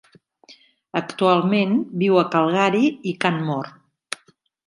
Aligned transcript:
Actualment 0.99 1.75
viu 2.03 2.17
a 2.21 2.25
Calgary 2.37 2.83
i 3.13 3.15
Canmore. 3.27 3.75